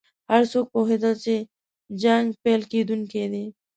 [0.31, 1.35] هر څوک پوهېدل چې
[2.01, 3.45] جنګ پیل کېدونکی دی.